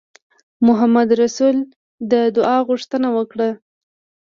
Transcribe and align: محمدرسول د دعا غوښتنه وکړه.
محمدرسول 0.67 1.55
د 2.11 2.13
دعا 2.35 2.57
غوښتنه 2.67 3.07
وکړه. 3.17 3.49